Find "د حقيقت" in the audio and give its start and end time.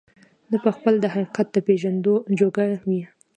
1.01-1.47